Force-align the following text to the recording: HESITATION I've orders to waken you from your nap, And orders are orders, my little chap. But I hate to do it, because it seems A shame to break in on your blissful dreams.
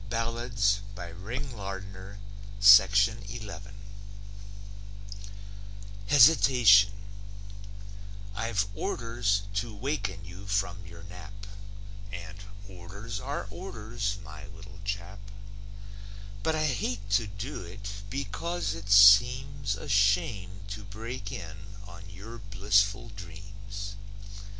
HESITATION 0.09 1.47
I've 8.33 8.65
orders 8.73 9.43
to 9.53 9.75
waken 9.75 10.25
you 10.25 10.47
from 10.47 10.85
your 10.87 11.03
nap, 11.03 11.33
And 12.11 12.35
orders 12.67 13.19
are 13.19 13.45
orders, 13.51 14.17
my 14.23 14.47
little 14.47 14.79
chap. 14.83 15.19
But 16.41 16.55
I 16.55 16.65
hate 16.65 17.07
to 17.11 17.27
do 17.27 17.63
it, 17.63 17.87
because 18.09 18.73
it 18.73 18.89
seems 18.89 19.75
A 19.75 19.87
shame 19.87 20.61
to 20.69 20.83
break 20.83 21.31
in 21.31 21.57
on 21.87 22.09
your 22.09 22.39
blissful 22.39 23.09
dreams. 23.09 23.97